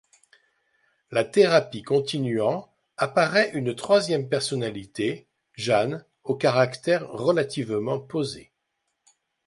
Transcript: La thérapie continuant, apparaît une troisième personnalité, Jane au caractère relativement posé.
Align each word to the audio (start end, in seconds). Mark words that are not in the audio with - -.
La 1.11 1.23
thérapie 1.23 1.83
continuant, 1.83 2.73
apparaît 2.97 3.51
une 3.53 3.75
troisième 3.75 4.29
personnalité, 4.29 5.27
Jane 5.53 6.03
au 6.23 6.33
caractère 6.33 7.07
relativement 7.07 7.99
posé. 7.99 8.51